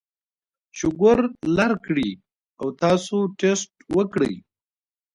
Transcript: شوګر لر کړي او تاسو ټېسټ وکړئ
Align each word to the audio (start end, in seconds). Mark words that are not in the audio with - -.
شوګر 0.77 1.19
لر 1.57 1.71
کړي 1.85 2.09
او 2.61 2.67
تاسو 2.81 3.17
ټېسټ 3.39 3.69
وکړئ 3.95 4.33